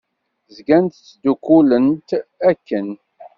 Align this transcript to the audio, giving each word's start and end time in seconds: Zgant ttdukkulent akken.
Zgant 0.55 0.95
ttdukkulent 1.05 2.07
akken. 2.49 2.87